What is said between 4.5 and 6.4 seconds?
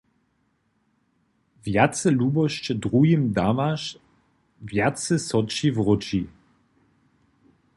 wjace so ći wróći.«